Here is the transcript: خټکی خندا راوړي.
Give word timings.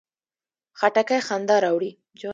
خټکی 0.79 1.19
خندا 1.27 1.55
راوړي. 1.63 1.91